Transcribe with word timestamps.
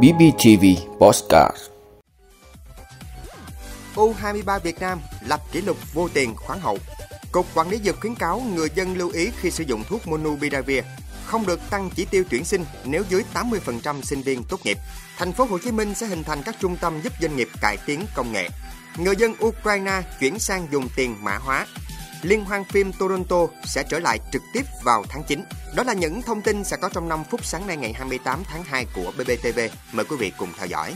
BBTV 0.00 0.64
Postcard 0.98 1.56
U23 3.94 4.60
Việt 4.60 4.80
Nam 4.80 5.00
lập 5.26 5.40
kỷ 5.52 5.60
lục 5.60 5.76
vô 5.94 6.08
tiền 6.14 6.36
khoáng 6.36 6.60
hậu. 6.60 6.78
Cục 7.32 7.46
Quản 7.54 7.70
lý 7.70 7.78
Dược 7.84 8.00
khuyến 8.00 8.14
cáo 8.14 8.40
người 8.40 8.68
dân 8.74 8.96
lưu 8.96 9.10
ý 9.10 9.30
khi 9.40 9.50
sử 9.50 9.64
dụng 9.64 9.84
thuốc 9.88 10.08
Monupiravir 10.08 10.84
không 11.26 11.46
được 11.46 11.60
tăng 11.70 11.90
chỉ 11.94 12.04
tiêu 12.04 12.24
tuyển 12.30 12.44
sinh 12.44 12.64
nếu 12.84 13.04
dưới 13.08 13.22
80% 13.34 14.02
sinh 14.02 14.22
viên 14.22 14.44
tốt 14.44 14.60
nghiệp. 14.64 14.78
Thành 15.18 15.32
phố 15.32 15.44
Hồ 15.44 15.58
Chí 15.58 15.72
Minh 15.72 15.94
sẽ 15.94 16.06
hình 16.06 16.24
thành 16.24 16.42
các 16.42 16.56
trung 16.60 16.76
tâm 16.76 17.00
giúp 17.02 17.12
doanh 17.20 17.36
nghiệp 17.36 17.48
cải 17.60 17.76
tiến 17.86 18.06
công 18.14 18.32
nghệ. 18.32 18.48
Người 18.96 19.16
dân 19.16 19.34
Ukraine 19.44 20.02
chuyển 20.20 20.38
sang 20.38 20.68
dùng 20.72 20.88
tiền 20.96 21.16
mã 21.20 21.36
hóa. 21.36 21.66
Liên 22.22 22.44
hoan 22.44 22.64
phim 22.64 22.92
Toronto 22.92 23.36
sẽ 23.64 23.84
trở 23.88 23.98
lại 23.98 24.18
trực 24.32 24.42
tiếp 24.52 24.62
vào 24.84 25.04
tháng 25.08 25.22
9. 25.24 25.44
Đó 25.76 25.82
là 25.82 25.92
những 25.92 26.22
thông 26.22 26.42
tin 26.42 26.64
sẽ 26.64 26.76
có 26.76 26.88
trong 26.88 27.08
5 27.08 27.24
phút 27.30 27.44
sáng 27.44 27.66
nay 27.66 27.76
ngày 27.76 27.92
28 27.92 28.42
tháng 28.44 28.64
2 28.64 28.86
của 28.94 29.12
BBTV. 29.18 29.60
Mời 29.92 30.04
quý 30.04 30.16
vị 30.16 30.32
cùng 30.38 30.48
theo 30.56 30.66
dõi. 30.66 30.94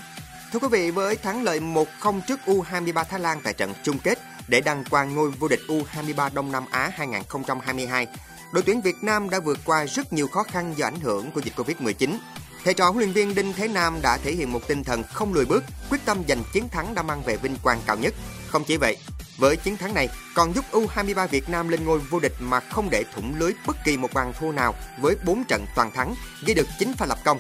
Thưa 0.53 0.59
quý 0.59 0.69
vị, 0.71 0.91
với 0.91 1.17
thắng 1.17 1.43
lợi 1.43 1.61
1-0 1.61 2.21
trước 2.29 2.41
U23 2.47 3.05
Thái 3.05 3.21
Lan 3.21 3.41
tại 3.45 3.53
trận 3.53 3.73
chung 3.83 3.99
kết 3.99 4.19
để 4.49 4.61
đăng 4.61 4.85
quang 4.85 5.15
ngôi 5.15 5.31
vô 5.31 5.49
địch 5.49 5.61
U23 5.69 6.31
Đông 6.35 6.53
Nam 6.53 6.65
Á 6.71 6.91
2022, 6.95 8.07
đội 8.53 8.63
tuyển 8.67 8.81
Việt 8.81 8.97
Nam 9.03 9.31
đã 9.31 9.41
vượt 9.41 9.59
qua 9.65 9.85
rất 9.85 10.13
nhiều 10.13 10.29
khó 10.29 10.43
khăn 10.43 10.75
do 10.77 10.87
ảnh 10.87 11.01
hưởng 11.01 11.31
của 11.31 11.41
dịch 11.41 11.55
Covid-19. 11.57 12.19
Thầy 12.65 12.75
trò 12.75 12.91
huấn 12.91 12.99
luyện 12.99 13.13
viên 13.13 13.35
Đinh 13.35 13.53
Thế 13.53 13.69
Nam 13.69 13.99
đã 14.03 14.19
thể 14.25 14.33
hiện 14.33 14.53
một 14.53 14.69
tinh 14.69 14.85
thần 14.85 15.03
không 15.03 15.35
lùi 15.35 15.45
bước, 15.45 15.65
quyết 15.91 15.99
tâm 16.05 16.23
giành 16.29 16.43
chiến 16.53 16.69
thắng 16.69 16.95
đã 16.95 17.03
mang 17.03 17.23
về 17.23 17.37
vinh 17.37 17.57
quang 17.63 17.81
cao 17.87 17.97
nhất. 17.97 18.15
Không 18.49 18.65
chỉ 18.65 18.77
vậy, 18.77 18.97
với 19.39 19.57
chiến 19.57 19.77
thắng 19.77 19.95
này 19.95 20.09
còn 20.35 20.55
giúp 20.55 20.65
U23 20.73 21.27
Việt 21.27 21.49
Nam 21.49 21.69
lên 21.69 21.85
ngôi 21.85 21.99
vô 21.99 22.21
địch 22.21 22.35
mà 22.41 22.61
không 22.61 22.91
để 22.91 23.05
thủng 23.15 23.35
lưới 23.39 23.53
bất 23.67 23.77
kỳ 23.85 23.97
một 23.97 24.15
bàn 24.15 24.33
thua 24.41 24.53
nào 24.53 24.75
với 25.01 25.17
4 25.25 25.45
trận 25.45 25.67
toàn 25.75 25.91
thắng, 25.91 26.15
ghi 26.47 26.55
được 26.55 26.67
9 26.79 26.93
pha 26.97 27.07
lập 27.07 27.19
công. 27.25 27.39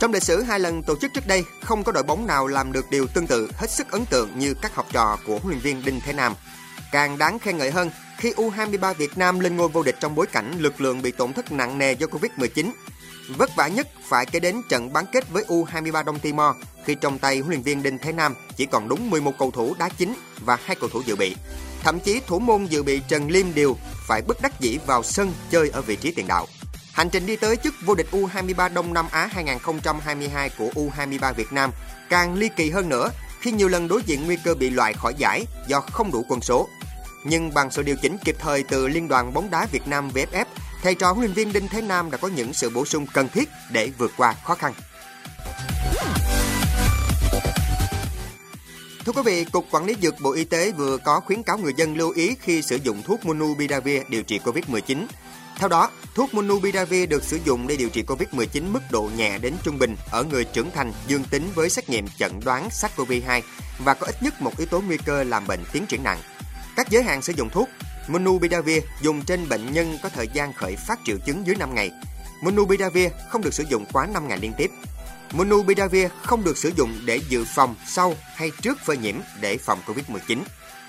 Trong 0.00 0.12
lịch 0.12 0.22
sử 0.22 0.42
hai 0.42 0.60
lần 0.60 0.82
tổ 0.82 0.96
chức 0.96 1.12
trước 1.14 1.26
đây, 1.26 1.44
không 1.62 1.84
có 1.84 1.92
đội 1.92 2.02
bóng 2.02 2.26
nào 2.26 2.46
làm 2.46 2.72
được 2.72 2.90
điều 2.90 3.06
tương 3.06 3.26
tự 3.26 3.50
hết 3.56 3.70
sức 3.70 3.90
ấn 3.90 4.06
tượng 4.06 4.38
như 4.38 4.54
các 4.54 4.74
học 4.74 4.86
trò 4.92 5.18
của 5.26 5.38
huấn 5.38 5.48
luyện 5.48 5.60
viên 5.60 5.84
Đinh 5.84 6.00
Thế 6.00 6.12
Nam. 6.12 6.34
Càng 6.92 7.18
đáng 7.18 7.38
khen 7.38 7.58
ngợi 7.58 7.70
hơn 7.70 7.90
khi 8.18 8.32
U23 8.32 8.94
Việt 8.94 9.18
Nam 9.18 9.40
lên 9.40 9.56
ngôi 9.56 9.68
vô 9.68 9.82
địch 9.82 9.96
trong 10.00 10.14
bối 10.14 10.26
cảnh 10.26 10.52
lực 10.58 10.80
lượng 10.80 11.02
bị 11.02 11.10
tổn 11.10 11.32
thất 11.32 11.52
nặng 11.52 11.78
nề 11.78 11.92
do 11.92 12.06
Covid-19. 12.06 12.70
Vất 13.28 13.56
vả 13.56 13.68
nhất 13.68 13.88
phải 14.08 14.26
kể 14.26 14.40
đến 14.40 14.62
trận 14.68 14.92
bán 14.92 15.04
kết 15.12 15.30
với 15.30 15.44
U23 15.48 16.04
Đông 16.04 16.18
Timor, 16.18 16.56
khi 16.84 16.94
trong 16.94 17.18
tay 17.18 17.38
huấn 17.38 17.50
luyện 17.50 17.62
viên 17.62 17.82
Đinh 17.82 17.98
Thế 17.98 18.12
Nam 18.12 18.34
chỉ 18.56 18.66
còn 18.66 18.88
đúng 18.88 19.10
11 19.10 19.32
cầu 19.38 19.50
thủ 19.50 19.74
đá 19.78 19.88
chính 19.88 20.14
và 20.44 20.58
hai 20.64 20.76
cầu 20.80 20.90
thủ 20.92 21.02
dự 21.06 21.16
bị. 21.16 21.36
Thậm 21.82 22.00
chí 22.00 22.20
thủ 22.26 22.38
môn 22.38 22.64
dự 22.64 22.82
bị 22.82 23.00
Trần 23.08 23.30
Liêm 23.30 23.54
Điều 23.54 23.76
phải 24.08 24.22
bất 24.22 24.42
đắc 24.42 24.60
dĩ 24.60 24.78
vào 24.86 25.02
sân 25.02 25.32
chơi 25.50 25.68
ở 25.68 25.82
vị 25.82 25.96
trí 25.96 26.10
tiền 26.10 26.26
đạo. 26.28 26.46
Hành 26.92 27.10
trình 27.10 27.26
đi 27.26 27.36
tới 27.36 27.56
chức 27.56 27.74
vô 27.84 27.94
địch 27.94 28.06
U23 28.12 28.74
Đông 28.74 28.94
Nam 28.94 29.06
Á 29.10 29.28
2022 29.32 30.50
của 30.58 30.70
U23 30.74 31.32
Việt 31.32 31.52
Nam 31.52 31.70
càng 32.08 32.34
ly 32.34 32.48
kỳ 32.56 32.70
hơn 32.70 32.88
nữa 32.88 33.10
khi 33.40 33.52
nhiều 33.52 33.68
lần 33.68 33.88
đối 33.88 34.02
diện 34.02 34.26
nguy 34.26 34.36
cơ 34.44 34.54
bị 34.54 34.70
loại 34.70 34.92
khỏi 34.92 35.14
giải 35.18 35.46
do 35.68 35.80
không 35.80 36.12
đủ 36.12 36.24
quân 36.28 36.40
số. 36.40 36.68
Nhưng 37.24 37.54
bằng 37.54 37.70
sự 37.70 37.82
điều 37.82 37.96
chỉnh 38.02 38.16
kịp 38.24 38.36
thời 38.38 38.62
từ 38.62 38.88
Liên 38.88 39.08
đoàn 39.08 39.32
bóng 39.32 39.50
đá 39.50 39.66
Việt 39.72 39.86
Nam 39.86 40.10
VFF, 40.14 40.44
thầy 40.82 40.94
trò 40.94 41.12
huấn 41.12 41.24
luyện 41.24 41.34
viên 41.34 41.52
Đinh 41.52 41.68
Thế 41.68 41.80
Nam 41.82 42.10
đã 42.10 42.18
có 42.18 42.28
những 42.28 42.52
sự 42.52 42.70
bổ 42.70 42.84
sung 42.84 43.06
cần 43.14 43.28
thiết 43.28 43.48
để 43.72 43.90
vượt 43.98 44.12
qua 44.16 44.34
khó 44.44 44.54
khăn. 44.54 44.72
Thưa 49.04 49.12
quý 49.12 49.22
vị, 49.24 49.44
Cục 49.44 49.66
Quản 49.70 49.84
lý 49.84 49.96
Dược 50.02 50.20
Bộ 50.20 50.32
Y 50.32 50.44
tế 50.44 50.72
vừa 50.72 50.98
có 50.98 51.20
khuyến 51.20 51.42
cáo 51.42 51.58
người 51.58 51.72
dân 51.76 51.96
lưu 51.96 52.10
ý 52.10 52.36
khi 52.40 52.62
sử 52.62 52.76
dụng 52.76 53.02
thuốc 53.02 53.26
Monupiravir 53.26 54.02
điều 54.08 54.22
trị 54.22 54.40
COVID-19. 54.44 55.06
Theo 55.56 55.68
đó, 55.68 55.90
thuốc 56.14 56.34
Monupiravir 56.34 57.08
được 57.08 57.24
sử 57.24 57.38
dụng 57.44 57.66
để 57.66 57.76
điều 57.76 57.88
trị 57.88 58.02
COVID-19 58.02 58.72
mức 58.72 58.80
độ 58.90 59.10
nhẹ 59.16 59.38
đến 59.38 59.54
trung 59.62 59.78
bình 59.78 59.96
ở 60.10 60.24
người 60.24 60.44
trưởng 60.44 60.70
thành 60.70 60.92
dương 61.06 61.24
tính 61.24 61.48
với 61.54 61.70
xét 61.70 61.88
nghiệm 61.88 62.06
chẩn 62.18 62.40
đoán 62.44 62.68
SARS-CoV-2 62.68 63.40
và 63.78 63.94
có 63.94 64.06
ít 64.06 64.22
nhất 64.22 64.42
một 64.42 64.58
yếu 64.58 64.66
tố 64.66 64.80
nguy 64.80 64.96
cơ 64.96 65.24
làm 65.24 65.46
bệnh 65.46 65.60
tiến 65.72 65.86
triển 65.86 66.02
nặng. 66.02 66.18
Các 66.76 66.90
giới 66.90 67.02
hạn 67.02 67.22
sử 67.22 67.32
dụng 67.36 67.50
thuốc 67.50 67.68
Monubidavir 68.08 68.82
dùng 69.02 69.22
trên 69.24 69.48
bệnh 69.48 69.72
nhân 69.72 69.98
có 70.02 70.08
thời 70.08 70.28
gian 70.28 70.52
khởi 70.52 70.76
phát 70.76 70.98
triệu 71.04 71.16
chứng 71.26 71.46
dưới 71.46 71.56
5 71.56 71.74
ngày. 71.74 71.90
Monubidavir 72.42 73.12
không 73.28 73.42
được 73.42 73.54
sử 73.54 73.64
dụng 73.68 73.84
quá 73.92 74.06
5 74.06 74.28
ngày 74.28 74.38
liên 74.38 74.52
tiếp. 74.56 74.70
Monubidavir 75.32 76.08
không 76.22 76.44
được 76.44 76.58
sử 76.58 76.72
dụng 76.76 77.00
để 77.04 77.20
dự 77.28 77.44
phòng 77.54 77.74
sau 77.86 78.14
hay 78.34 78.50
trước 78.62 78.78
phơi 78.84 78.96
nhiễm 78.96 79.14
để 79.40 79.58
phòng 79.58 79.78
COVID-19. 79.86 80.38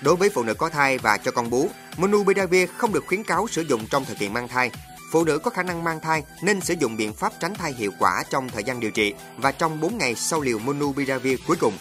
Đối 0.02 0.16
với 0.16 0.30
phụ 0.30 0.42
nữ 0.42 0.54
có 0.54 0.68
thai 0.68 0.98
và 0.98 1.16
cho 1.16 1.30
con 1.30 1.50
bú, 1.50 1.70
Monubidavir 1.96 2.70
không 2.76 2.92
được 2.92 3.04
khuyến 3.06 3.24
cáo 3.24 3.48
sử 3.48 3.62
dụng 3.62 3.86
trong 3.90 4.04
thời 4.04 4.16
kỳ 4.16 4.28
mang 4.28 4.48
thai. 4.48 4.70
Phụ 5.12 5.24
nữ 5.24 5.38
có 5.38 5.50
khả 5.50 5.62
năng 5.62 5.84
mang 5.84 6.00
thai 6.00 6.22
nên 6.42 6.60
sử 6.60 6.74
dụng 6.80 6.96
biện 6.96 7.12
pháp 7.12 7.32
tránh 7.40 7.54
thai 7.54 7.72
hiệu 7.72 7.92
quả 7.98 8.24
trong 8.30 8.48
thời 8.48 8.64
gian 8.64 8.80
điều 8.80 8.90
trị 8.90 9.14
và 9.36 9.52
trong 9.52 9.80
4 9.80 9.98
ngày 9.98 10.14
sau 10.14 10.40
liều 10.40 10.58
Monubidavir 10.58 11.40
cuối 11.46 11.56
cùng. 11.60 11.74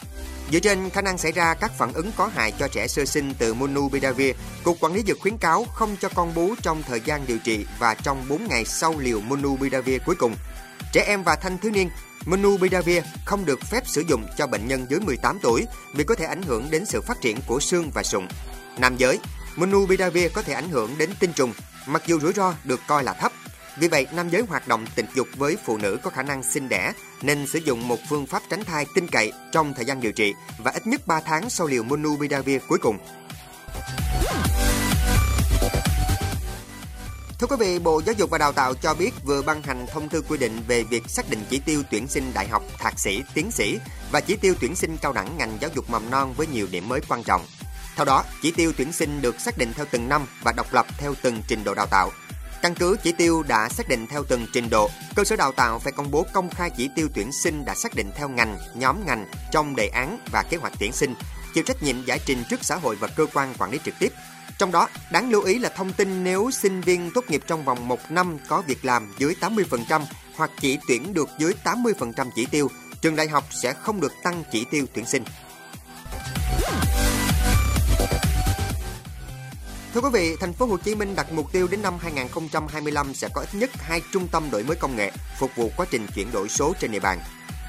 Dựa 0.52 0.60
trên 0.60 0.90
khả 0.90 1.02
năng 1.02 1.18
xảy 1.18 1.32
ra 1.32 1.54
các 1.54 1.72
phản 1.78 1.94
ứng 1.94 2.12
có 2.18 2.28
hại 2.28 2.54
cho 2.60 2.68
trẻ 2.68 2.88
sơ 2.88 3.06
sinh 3.06 3.34
từ 3.40 3.54
Monubidavir, 3.54 4.36
Cục 4.64 4.78
Quản 4.80 4.94
lý 4.94 5.04
Dược 5.08 5.20
khuyến 5.20 5.38
cáo 5.38 5.66
không 5.74 5.96
cho 6.02 6.10
con 6.16 6.34
bú 6.34 6.56
trong 6.62 6.84
thời 6.84 7.02
gian 7.06 7.28
điều 7.28 7.38
trị 7.38 7.66
và 7.80 7.94
trong 7.94 8.26
4 8.30 8.48
ngày 8.48 8.66
sau 8.66 9.00
liều 9.00 9.22
Monubidavir 9.22 10.02
cuối 10.06 10.16
cùng. 10.16 10.36
Trẻ 10.94 11.04
em 11.08 11.24
và 11.24 11.36
thanh 11.36 11.58
thiếu 11.58 11.72
niên, 11.72 11.90
Monubidavir 12.26 13.04
không 13.26 13.46
được 13.46 13.60
phép 13.62 13.84
sử 13.88 14.04
dụng 14.08 14.28
cho 14.38 14.48
bệnh 14.48 14.68
nhân 14.68 14.86
dưới 14.90 15.00
18 15.00 15.40
tuổi 15.42 15.66
vì 15.94 16.04
có 16.04 16.16
thể 16.16 16.26
ảnh 16.26 16.42
hưởng 16.42 16.68
đến 16.72 16.86
sự 16.86 17.02
phát 17.02 17.22
triển 17.22 17.38
của 17.48 17.60
xương 17.60 17.92
và 17.94 18.04
sụn. 18.04 18.28
Nam 18.78 18.98
giới, 18.98 19.20
Monubidavir 19.56 20.32
có 20.34 20.42
thể 20.42 20.54
ảnh 20.54 20.70
hưởng 20.70 20.98
đến 20.98 21.10
tinh 21.20 21.34
trùng, 21.34 21.54
mặc 21.88 22.04
dù 22.06 22.20
rủi 22.20 22.34
ro 22.34 22.54
được 22.64 22.80
coi 22.88 23.04
là 23.04 23.14
thấp. 23.14 23.32
Vì 23.78 23.88
vậy, 23.88 24.08
nam 24.12 24.30
giới 24.30 24.42
hoạt 24.42 24.68
động 24.68 24.86
tình 24.96 25.06
dục 25.16 25.28
với 25.38 25.58
phụ 25.66 25.78
nữ 25.78 25.98
có 26.04 26.10
khả 26.10 26.24
năng 26.24 26.44
sinh 26.44 26.70
đẻ 26.70 26.94
nên 27.22 27.48
sử 27.48 27.60
dụng 27.60 27.88
một 27.88 27.98
phương 28.10 28.26
pháp 28.26 28.42
tránh 28.50 28.64
thai 28.64 28.86
tin 28.96 29.08
cậy 29.08 29.32
trong 29.52 29.74
thời 29.74 29.86
gian 29.86 30.02
điều 30.02 30.12
trị 30.12 30.34
và 30.58 30.72
ít 30.72 30.88
nhất 30.88 31.08
3 31.08 31.22
tháng 31.22 31.50
sau 31.50 31.68
liều 31.68 31.84
Monubidavir 31.84 32.62
cuối 32.68 32.80
cùng. 32.82 32.98
Thưa 37.40 37.48
quý 37.48 37.56
vị, 37.60 37.80
Bộ 37.80 38.02
Giáo 38.06 38.14
dục 38.18 38.30
và 38.30 38.38
Đào 38.38 38.52
tạo 38.52 38.74
cho 38.74 38.94
biết 38.94 39.12
vừa 39.24 39.42
ban 39.42 39.62
hành 39.62 39.86
thông 39.94 40.10
tư 40.10 40.22
quy 40.22 40.38
định 40.38 40.62
về 40.68 40.84
việc 40.84 41.04
xác 41.08 41.30
định 41.30 41.40
chỉ 41.50 41.60
tiêu 41.60 41.84
tuyển 41.92 42.08
sinh 42.08 42.32
đại 42.34 42.48
học, 42.48 42.64
thạc 42.78 43.00
sĩ, 43.00 43.24
tiến 43.34 43.52
sĩ 43.52 43.80
và 44.12 44.22
chỉ 44.22 44.36
tiêu 44.36 44.56
tuyển 44.62 44.76
sinh 44.76 44.98
cao 44.98 45.14
đẳng 45.14 45.38
ngành 45.38 45.58
giáo 45.62 45.72
dục 45.76 45.90
mầm 45.90 46.10
non 46.10 46.34
với 46.38 46.48
nhiều 46.48 46.68
điểm 46.72 46.90
mới 46.90 47.02
quan 47.10 47.24
trọng. 47.24 47.46
Theo 47.96 48.06
đó, 48.06 48.24
chỉ 48.42 48.52
tiêu 48.52 48.74
tuyển 48.78 48.92
sinh 48.92 49.22
được 49.22 49.42
xác 49.42 49.58
định 49.58 49.74
theo 49.76 49.86
từng 49.92 50.10
năm 50.10 50.26
và 50.44 50.52
độc 50.52 50.74
lập 50.74 50.86
theo 50.98 51.14
từng 51.22 51.42
trình 51.48 51.64
độ 51.64 51.74
đào 51.74 51.88
tạo. 51.88 52.12
Căn 52.66 52.76
cứ 52.76 52.98
chỉ 53.04 53.12
tiêu 53.12 53.44
đã 53.48 53.70
xác 53.70 53.90
định 53.90 54.08
theo 54.08 54.24
từng 54.24 54.48
trình 54.54 54.70
độ, 54.70 54.90
cơ 55.16 55.24
sở 55.24 55.36
đào 55.36 55.52
tạo 55.52 55.80
phải 55.80 55.92
công 55.92 56.12
bố 56.12 56.26
công 56.34 56.50
khai 56.50 56.70
chỉ 56.78 56.90
tiêu 56.96 57.08
tuyển 57.14 57.32
sinh 57.32 57.66
đã 57.66 57.76
xác 57.76 57.96
định 57.96 58.12
theo 58.16 58.30
ngành, 58.30 58.58
nhóm 58.76 59.06
ngành 59.06 59.26
trong 59.52 59.76
đề 59.76 59.88
án 59.88 60.20
và 60.32 60.44
kế 60.50 60.58
hoạch 60.58 60.74
tuyển 60.80 60.94
sinh, 60.94 61.16
chịu 61.54 61.64
trách 61.64 61.84
nhiệm 61.84 62.06
giải 62.06 62.20
trình 62.26 62.44
trước 62.50 62.64
xã 62.64 62.76
hội 62.76 62.96
và 62.96 63.08
cơ 63.08 63.26
quan 63.34 63.54
quản 63.58 63.72
lý 63.72 63.80
trực 63.86 63.94
tiếp. 64.00 64.12
Trong 64.58 64.72
đó, 64.72 64.88
đáng 65.12 65.30
lưu 65.30 65.42
ý 65.42 65.60
là 65.60 65.70
thông 65.70 65.94
tin 65.94 66.24
nếu 66.24 66.52
sinh 66.52 66.82
viên 66.82 67.12
tốt 67.12 67.26
nghiệp 67.28 67.42
trong 67.48 67.66
vòng 67.66 67.88
1 67.88 68.00
năm 68.12 68.38
có 68.48 68.64
việc 68.68 68.86
làm 68.86 69.14
dưới 69.18 69.36
80% 69.42 70.02
hoặc 70.36 70.52
chỉ 70.62 70.78
tuyển 70.88 71.14
được 71.14 71.30
dưới 71.40 71.54
80% 71.64 72.30
chỉ 72.36 72.46
tiêu, 72.46 72.70
trường 73.02 73.16
đại 73.16 73.28
học 73.28 73.44
sẽ 73.64 73.74
không 73.74 74.02
được 74.02 74.14
tăng 74.24 74.44
chỉ 74.52 74.66
tiêu 74.72 74.86
tuyển 74.94 75.06
sinh. 75.06 75.24
Thưa 79.96 80.02
quý 80.02 80.10
vị, 80.14 80.36
thành 80.40 80.54
phố 80.54 80.66
Hồ 80.66 80.78
Chí 80.78 80.96
Minh 80.96 81.16
đặt 81.16 81.32
mục 81.32 81.52
tiêu 81.52 81.68
đến 81.72 81.82
năm 81.82 81.94
2025 82.00 83.14
sẽ 83.14 83.30
có 83.34 83.42
ít 83.42 83.60
nhất 83.60 83.70
hai 83.74 84.02
trung 84.14 84.28
tâm 84.28 84.52
đổi 84.52 84.64
mới 84.64 84.76
công 84.76 84.96
nghệ 84.96 85.12
phục 85.40 85.52
vụ 85.56 85.72
quá 85.78 85.86
trình 85.92 86.08
chuyển 86.16 86.32
đổi 86.32 86.50
số 86.50 86.74
trên 86.80 86.92
địa 86.92 87.00
bàn. 87.00 87.20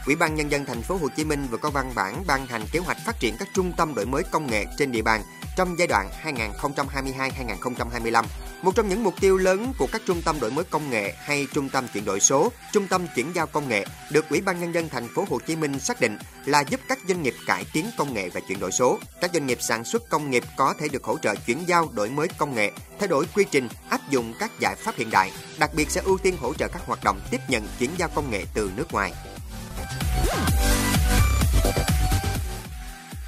Ủy 0.07 0.17
ban 0.17 0.35
nhân 0.35 0.51
dân 0.51 0.65
thành 0.65 0.83
phố 0.83 0.97
Hồ 0.97 1.09
Chí 1.17 1.25
Minh 1.25 1.47
vừa 1.51 1.59
có 1.59 1.71
văn 1.71 1.93
bản 1.95 2.25
ban 2.27 2.47
hành 2.47 2.63
kế 2.73 2.79
hoạch 2.79 2.97
phát 3.07 3.21
triển 3.21 3.37
các 3.39 3.49
trung 3.55 3.73
tâm 3.77 3.95
đổi 3.95 4.07
mới 4.07 4.23
công 4.23 4.47
nghệ 4.47 4.65
trên 4.79 4.93
địa 4.93 5.03
bàn 5.03 5.23
trong 5.57 5.79
giai 5.79 5.89
đoạn 5.89 6.11
2022-2025. 6.25 8.25
Một 8.63 8.75
trong 8.75 8.89
những 8.89 9.05
mục 9.05 9.15
tiêu 9.21 9.37
lớn 9.37 9.73
của 9.79 9.87
các 9.93 10.03
trung 10.07 10.23
tâm 10.23 10.41
đổi 10.41 10.51
mới 10.51 10.65
công 10.65 10.91
nghệ 10.91 11.15
hay 11.19 11.47
trung 11.53 11.69
tâm 11.69 11.87
chuyển 11.93 12.05
đổi 12.05 12.21
số, 12.21 12.53
trung 12.73 12.87
tâm 12.89 13.07
chuyển 13.15 13.33
giao 13.35 13.47
công 13.47 13.69
nghệ 13.69 13.85
được 14.13 14.29
Ủy 14.29 14.41
ban 14.41 14.61
nhân 14.61 14.75
dân 14.75 14.89
thành 14.89 15.09
phố 15.15 15.25
Hồ 15.31 15.39
Chí 15.47 15.57
Minh 15.57 15.81
xác 15.81 16.01
định 16.01 16.19
là 16.45 16.61
giúp 16.61 16.81
các 16.89 16.99
doanh 17.09 17.23
nghiệp 17.23 17.35
cải 17.47 17.65
tiến 17.73 17.87
công 17.99 18.15
nghệ 18.15 18.29
và 18.29 18.41
chuyển 18.49 18.61
đổi 18.61 18.73
số. 18.73 18.99
Các 19.21 19.31
doanh 19.35 19.47
nghiệp 19.47 19.59
sản 19.61 19.85
xuất 19.85 20.09
công 20.09 20.31
nghiệp 20.31 20.45
có 20.57 20.75
thể 20.79 20.89
được 20.89 21.05
hỗ 21.05 21.19
trợ 21.19 21.35
chuyển 21.35 21.69
giao 21.69 21.89
đổi 21.93 22.11
mới 22.11 22.29
công 22.39 22.55
nghệ, 22.55 22.71
thay 22.99 23.09
đổi 23.09 23.27
quy 23.35 23.45
trình, 23.51 23.69
áp 23.91 24.01
dụng 24.11 24.35
các 24.39 24.51
giải 24.61 24.75
pháp 24.79 24.95
hiện 24.97 25.11
đại, 25.11 25.33
đặc 25.59 25.71
biệt 25.75 25.91
sẽ 25.91 26.01
ưu 26.05 26.19
tiên 26.19 26.37
hỗ 26.41 26.55
trợ 26.55 26.69
các 26.69 26.83
hoạt 26.87 27.05
động 27.05 27.21
tiếp 27.31 27.41
nhận 27.49 27.69
chuyển 27.79 27.91
giao 27.99 28.09
công 28.15 28.31
nghệ 28.31 28.45
từ 28.55 28.71
nước 28.77 28.93
ngoài. 28.93 29.13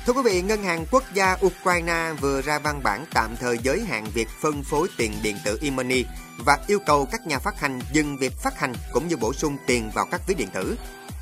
Thưa 0.09 0.15
quý 0.15 0.23
vị, 0.25 0.43
Ngân 0.43 0.63
hàng 0.63 0.87
Quốc 0.91 1.03
gia 1.15 1.37
Ukraine 1.47 2.13
vừa 2.21 2.43
ra 2.43 2.59
văn 2.59 2.81
bản 2.83 3.05
tạm 3.15 3.37
thời 3.37 3.59
giới 3.63 3.81
hạn 3.81 4.07
việc 4.15 4.29
phân 4.41 4.65
phối 4.65 4.89
tiền 4.97 5.13
điện 5.23 5.37
tử 5.45 5.59
e-money 5.63 6.05
và 6.39 6.59
yêu 6.67 6.79
cầu 6.87 7.09
các 7.13 7.27
nhà 7.27 7.39
phát 7.39 7.61
hành 7.61 7.81
dừng 7.93 8.19
việc 8.19 8.33
phát 8.43 8.59
hành 8.59 8.73
cũng 8.93 9.09
như 9.09 9.17
bổ 9.17 9.33
sung 9.33 9.57
tiền 9.67 9.91
vào 9.95 10.07
các 10.11 10.21
ví 10.27 10.35
điện 10.35 10.49
tử. 10.55 10.77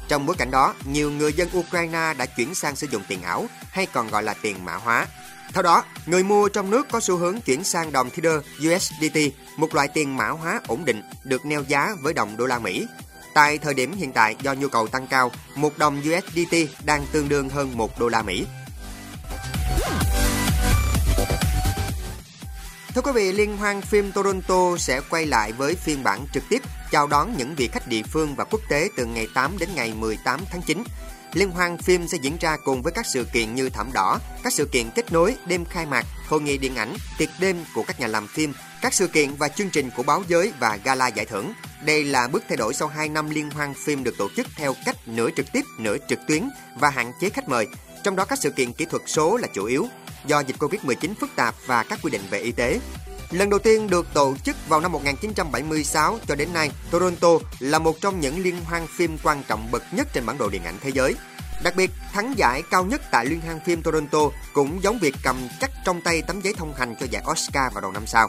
Trong 0.09 0.27
bối 0.27 0.37
cảnh 0.39 0.51
đó, 0.51 0.75
nhiều 0.85 1.11
người 1.11 1.33
dân 1.33 1.49
Ukraine 1.59 2.15
đã 2.19 2.27
chuyển 2.27 2.55
sang 2.55 2.77
sử 2.77 2.87
dụng 2.87 3.03
tiền 3.09 3.23
ảo 3.23 3.47
hay 3.71 3.87
còn 3.87 4.11
gọi 4.11 4.23
là 4.23 4.35
tiền 4.43 4.65
mã 4.65 4.75
hóa. 4.75 5.07
Theo 5.53 5.63
đó, 5.63 5.85
người 6.07 6.23
mua 6.23 6.49
trong 6.49 6.71
nước 6.71 6.87
có 6.91 7.01
xu 7.01 7.17
hướng 7.17 7.41
chuyển 7.41 7.65
sang 7.65 7.93
đồng 7.93 8.11
Tether 8.11 8.41
USDT, 8.67 9.19
một 9.57 9.75
loại 9.75 9.89
tiền 9.89 10.17
mã 10.17 10.29
hóa 10.29 10.61
ổn 10.67 10.85
định 10.85 11.03
được 11.25 11.47
neo 11.47 11.63
giá 11.63 11.95
với 12.03 12.15
đồng 12.15 12.37
đô 12.37 12.47
la 12.47 12.59
Mỹ 12.59 12.87
Tại 13.37 13.59
thời 13.59 13.75
điểm 13.75 13.93
hiện 13.93 14.13
tại 14.13 14.37
do 14.43 14.55
nhu 14.55 14.69
cầu 14.69 14.89
tăng 14.89 15.07
cao, 15.07 15.31
một 15.55 15.79
đồng 15.79 16.01
USDT 16.01 16.57
đang 16.85 17.07
tương 17.13 17.29
đương 17.29 17.49
hơn 17.49 17.77
1 17.77 18.01
đô 18.01 18.09
la 18.09 18.23
Mỹ. 18.23 18.47
Thưa 22.95 23.01
quý 23.03 23.13
vị, 23.15 23.33
Liên 23.33 23.57
hoan 23.57 23.81
phim 23.81 24.13
Toronto 24.13 24.77
sẽ 24.79 25.01
quay 25.11 25.27
lại 25.27 25.53
với 25.53 25.75
phiên 25.75 26.03
bản 26.03 26.27
trực 26.33 26.43
tiếp 26.49 26.63
chào 26.91 27.07
đón 27.07 27.37
những 27.37 27.55
vị 27.55 27.69
khách 27.73 27.89
địa 27.89 28.03
phương 28.03 28.35
và 28.35 28.45
quốc 28.45 28.61
tế 28.69 28.89
từ 28.97 29.07
ngày 29.07 29.29
8 29.35 29.59
đến 29.59 29.69
ngày 29.75 29.95
18 29.95 30.41
tháng 30.51 30.63
9. 30.63 30.83
Liên 31.33 31.51
hoan 31.51 31.79
phim 31.79 32.09
sẽ 32.09 32.19
diễn 32.23 32.37
ra 32.41 32.57
cùng 32.65 32.83
với 32.83 32.93
các 32.93 33.07
sự 33.07 33.27
kiện 33.33 33.55
như 33.55 33.69
Thảm 33.69 33.91
Đỏ, 33.95 34.19
các 34.43 34.53
sự 34.53 34.65
kiện 34.73 34.91
kết 34.95 35.13
nối, 35.13 35.37
đêm 35.47 35.65
khai 35.65 35.87
mạc, 35.87 36.05
hội 36.29 36.41
nghị 36.41 36.59
điện 36.59 36.77
ảnh, 36.77 36.95
tiệc 37.19 37.29
đêm 37.41 37.65
của 37.75 37.83
các 37.83 38.01
nhà 38.01 38.07
làm 38.07 38.27
phim, 38.27 38.53
các 38.87 38.95
sự 38.95 39.07
kiện 39.07 39.35
và 39.35 39.49
chương 39.49 39.71
trình 39.71 39.91
của 39.97 40.03
báo 40.03 40.23
giới 40.29 40.53
và 40.61 40.79
gala 40.85 41.09
giải 41.09 41.27
thưởng. 41.27 41.53
Đây 41.85 42.05
là 42.05 42.29
bước 42.29 42.43
thay 42.49 42.57
đổi 42.57 42.75
sau 42.75 42.89
2 42.89 43.09
năm 43.09 43.31
liên 43.31 43.51
hoan 43.51 43.75
phim 43.75 44.05
được 44.05 44.15
tổ 44.19 44.29
chức 44.37 44.47
theo 44.57 44.75
cách 44.85 44.97
nửa 45.07 45.29
trực 45.37 45.47
tiếp, 45.53 45.65
nửa 45.79 45.97
trực 46.09 46.19
tuyến 46.29 46.49
và 46.81 46.91
hạn 46.91 47.13
chế 47.21 47.31
khách 47.31 47.49
mời. 47.49 47.67
Trong 48.05 48.17
đó 48.17 48.25
các 48.25 48.39
sự 48.39 48.51
kiện 48.51 48.73
kỹ 48.73 48.85
thuật 48.85 49.03
số 49.07 49.37
là 49.37 49.49
chủ 49.55 49.65
yếu, 49.65 49.87
do 50.27 50.41
dịch 50.41 50.57
Covid-19 50.59 51.15
phức 51.21 51.31
tạp 51.37 51.55
và 51.67 51.83
các 51.83 51.99
quy 52.03 52.11
định 52.11 52.23
về 52.31 52.39
y 52.39 52.53
tế. 52.53 52.81
Lần 53.31 53.51
đầu 53.51 53.59
tiên 53.59 53.91
được 53.91 54.07
tổ 54.15 54.37
chức 54.45 54.69
vào 54.69 54.81
năm 54.81 54.93
1976 54.93 56.19
cho 56.29 56.35
đến 56.35 56.53
nay, 56.53 56.71
Toronto 56.91 57.29
là 57.59 57.79
một 57.79 58.01
trong 58.01 58.21
những 58.21 58.43
liên 58.43 58.57
hoan 58.65 58.87
phim 58.87 59.19
quan 59.23 59.43
trọng 59.49 59.71
bậc 59.71 59.83
nhất 59.93 60.09
trên 60.13 60.27
bản 60.27 60.39
đồ 60.39 60.49
điện 60.49 60.65
ảnh 60.65 60.77
thế 60.81 60.91
giới. 60.95 61.15
Đặc 61.63 61.77
biệt, 61.77 61.91
thắng 62.13 62.39
giải 62.39 62.63
cao 62.71 62.85
nhất 62.85 63.03
tại 63.11 63.27
Liên 63.27 63.41
hoan 63.41 63.61
phim 63.67 63.83
Toronto 63.83 64.21
cũng 64.53 64.83
giống 64.83 64.99
việc 64.99 65.15
cầm 65.23 65.37
chắc 65.61 65.71
trong 65.85 66.01
tay 66.01 66.23
tấm 66.23 66.41
giấy 66.41 66.55
thông 66.57 66.75
hành 66.75 66.95
cho 67.01 67.07
giải 67.11 67.23
Oscar 67.31 67.73
vào 67.73 67.81
đầu 67.81 67.93
năm 67.93 68.07
sau. 68.07 68.29